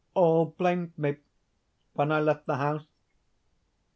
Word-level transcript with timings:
_)"All 0.15 0.47
blamed 0.47 0.97
me 0.97 1.17
when 1.93 2.11
I 2.11 2.19
left 2.21 2.47
the 2.47 2.55
house. 2.57 2.87